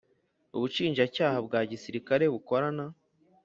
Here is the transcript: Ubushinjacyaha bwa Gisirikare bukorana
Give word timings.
Ubushinjacyaha 0.55 1.37
bwa 1.47 1.61
Gisirikare 1.71 2.23
bukorana 2.33 2.85